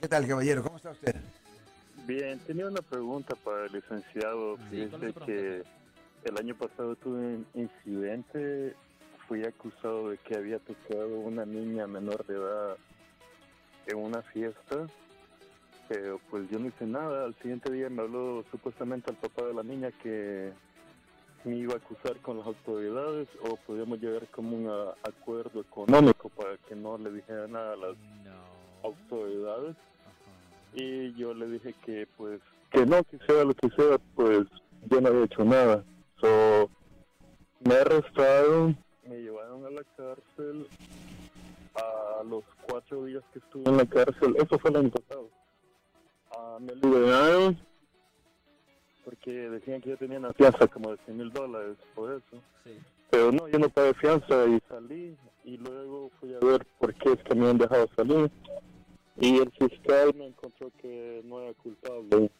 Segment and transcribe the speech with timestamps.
[0.00, 0.62] ¿Qué tal, caballero?
[0.62, 1.14] ¿Cómo está usted?
[2.06, 4.56] Bien, tenía una pregunta para el licenciado.
[4.70, 5.62] Sí, ¿cuál es Desde tu que
[6.24, 8.74] el año pasado tuve un incidente,
[9.28, 12.76] fui acusado de que había tocado una niña menor de edad
[13.88, 14.86] en una fiesta,
[15.86, 17.26] pero pues yo no hice nada.
[17.26, 20.50] Al siguiente día me habló supuestamente el papá de la niña que
[21.44, 26.56] me iba a acusar con las autoridades o podíamos llegar como un acuerdo económico para
[26.68, 28.59] que no le dijera nada a las No.
[28.82, 29.76] Autoridades.
[30.06, 30.74] Ajá.
[30.74, 34.46] y yo le dije que pues que no que sea lo que sea pues
[34.90, 35.84] yo no había hecho nada.
[36.20, 36.70] So
[37.60, 40.66] me arrestaron me llevaron a la cárcel
[41.74, 44.36] a los cuatro días que estuve en la cárcel.
[44.36, 45.28] Eso fue el año pasado
[46.32, 47.58] Ah, me liberaron
[49.04, 52.42] porque decían que yo tenía una fianza como de 100 mil dólares por eso.
[52.64, 52.78] Sí.
[53.10, 57.12] pero no, yo no pagué fianza y salí y luego fui a ver por qué
[57.14, 58.30] es que me han dejado salir
[59.20, 62.30] y el fiscal me encontró que no era culpable.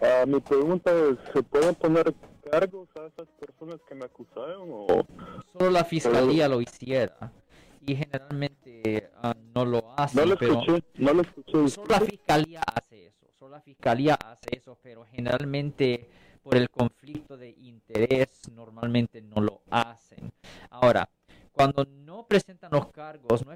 [0.00, 2.14] Ah, mi pregunta es, ¿se pueden poner
[2.50, 5.06] cargos a esas personas que me acusaron o
[5.52, 7.32] Solo la fiscalía lo hiciera.
[7.80, 10.20] Y generalmente ah, no lo hace.
[10.20, 10.84] no lo pero escuché?
[10.94, 11.68] No lo escuché.
[11.68, 13.26] Solo la fiscalía hace eso.
[13.38, 14.78] Solo la fiscalía hace eso.
[14.82, 16.08] Pero generalmente
[16.42, 20.32] por el conflicto de interés normalmente no lo hacen.
[20.70, 21.08] Ahora,
[21.52, 23.52] cuando no presentan los cargos, no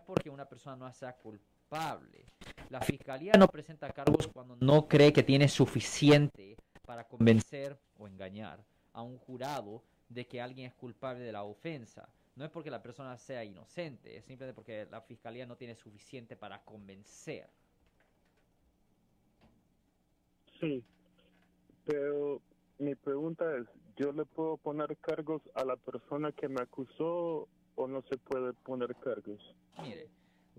[0.60, 2.26] persona no sea culpable.
[2.68, 8.62] La fiscalía no presenta cargos cuando no cree que tiene suficiente para convencer o engañar
[8.92, 12.10] a un jurado de que alguien es culpable de la ofensa.
[12.36, 16.36] No es porque la persona sea inocente, es simplemente porque la fiscalía no tiene suficiente
[16.36, 17.48] para convencer.
[20.60, 20.84] Sí,
[21.86, 22.42] pero
[22.78, 27.86] mi pregunta es, ¿yo le puedo poner cargos a la persona que me acusó o
[27.86, 29.40] no se puede poner cargos?
[29.82, 30.08] Mire,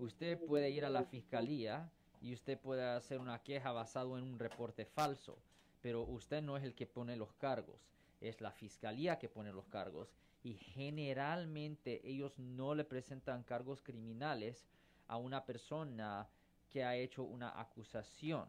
[0.02, 4.38] usted puede ir a la fiscalía y usted puede hacer una queja basado en un
[4.38, 5.38] reporte falso,
[5.80, 7.80] pero usted no es el que pone los cargos,
[8.20, 10.08] es la fiscalía que pone los cargos.
[10.44, 14.64] Y generalmente ellos no le presentan cargos criminales
[15.06, 16.28] a una persona
[16.68, 18.48] que ha hecho una acusación,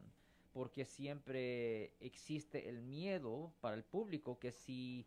[0.53, 5.05] porque siempre existe el miedo para el público que si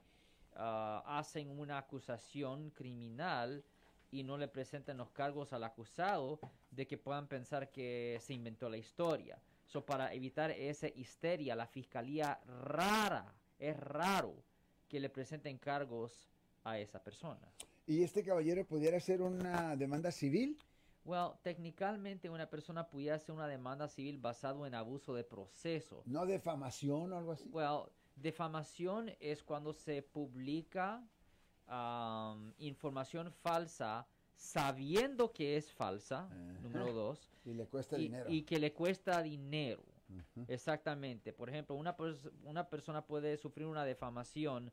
[0.54, 3.64] ah, hacen una acusación criminal,
[4.10, 6.38] y no le presenten los cargos al acusado
[6.70, 9.40] de que puedan pensar que se inventó la historia.
[9.66, 14.34] So, para evitar esa histeria, la fiscalía rara, es raro
[14.88, 16.30] que le presenten cargos
[16.64, 17.52] a esa persona.
[17.86, 20.58] ¿Y este caballero pudiera hacer una demanda civil?
[21.04, 26.02] Well, técnicamente una persona pudiera hacer una demanda civil basado en abuso de proceso.
[26.04, 27.48] ¿No defamación o algo así?
[27.52, 27.84] Well,
[28.16, 31.00] defamación es cuando se publica
[31.68, 32.25] um,
[32.66, 36.28] información falsa sabiendo que es falsa,
[36.62, 38.30] número dos, Y le cuesta y, dinero.
[38.30, 39.82] y que le cuesta dinero.
[40.48, 41.32] Exactamente.
[41.32, 44.70] Por ejemplo, una, pers- una persona puede sufrir una defamación,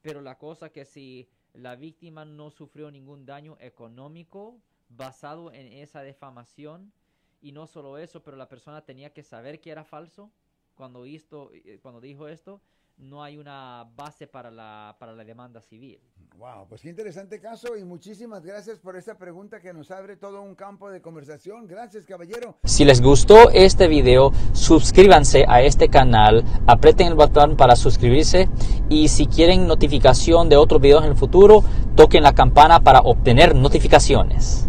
[0.00, 6.02] pero la cosa que si la víctima no sufrió ningún daño económico basado en esa
[6.02, 6.92] defamación,
[7.40, 10.30] y no solo eso, pero la persona tenía que saber que era falso
[10.76, 12.60] cuando, hizo, eh, cuando dijo esto,
[13.02, 15.98] no hay una base para la, para la demanda civil.
[16.38, 20.40] Wow, pues qué interesante caso y muchísimas gracias por esta pregunta que nos abre todo
[20.40, 21.66] un campo de conversación.
[21.66, 22.56] Gracias, caballero.
[22.64, 28.48] Si les gustó este video, suscríbanse a este canal, aprieten el botón para suscribirse
[28.88, 31.64] y si quieren notificación de otros videos en el futuro,
[31.96, 34.68] toquen la campana para obtener notificaciones.